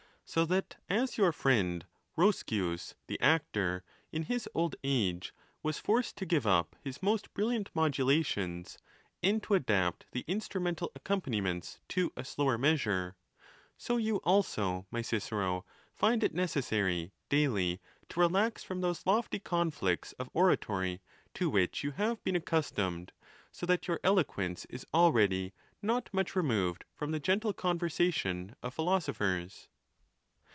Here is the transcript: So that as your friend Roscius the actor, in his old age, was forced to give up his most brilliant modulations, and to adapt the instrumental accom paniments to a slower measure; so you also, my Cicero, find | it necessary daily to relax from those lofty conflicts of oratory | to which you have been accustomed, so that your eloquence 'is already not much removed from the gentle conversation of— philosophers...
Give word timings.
So 0.23 0.45
that 0.45 0.77
as 0.89 1.17
your 1.17 1.33
friend 1.33 1.85
Roscius 2.15 2.95
the 3.07 3.19
actor, 3.19 3.83
in 4.13 4.23
his 4.31 4.47
old 4.55 4.77
age, 4.81 5.33
was 5.61 5.77
forced 5.77 6.15
to 6.15 6.25
give 6.25 6.47
up 6.47 6.77
his 6.81 7.03
most 7.03 7.33
brilliant 7.33 7.69
modulations, 7.73 8.77
and 9.21 9.43
to 9.43 9.55
adapt 9.55 10.05
the 10.13 10.23
instrumental 10.29 10.89
accom 10.97 11.21
paniments 11.21 11.79
to 11.89 12.13
a 12.15 12.23
slower 12.23 12.57
measure; 12.57 13.17
so 13.77 13.97
you 13.97 14.21
also, 14.23 14.87
my 14.89 15.01
Cicero, 15.01 15.65
find 15.93 16.23
| 16.23 16.23
it 16.23 16.33
necessary 16.33 17.11
daily 17.27 17.81
to 18.07 18.21
relax 18.21 18.63
from 18.63 18.79
those 18.79 19.05
lofty 19.05 19.37
conflicts 19.37 20.13
of 20.13 20.29
oratory 20.33 21.01
| 21.17 21.33
to 21.33 21.49
which 21.49 21.83
you 21.83 21.91
have 21.91 22.23
been 22.23 22.37
accustomed, 22.37 23.11
so 23.51 23.65
that 23.65 23.89
your 23.89 23.99
eloquence 24.01 24.63
'is 24.69 24.85
already 24.93 25.51
not 25.81 26.07
much 26.13 26.37
removed 26.37 26.85
from 26.93 27.11
the 27.11 27.19
gentle 27.19 27.51
conversation 27.51 28.55
of— 28.63 28.73
philosophers... 28.73 29.67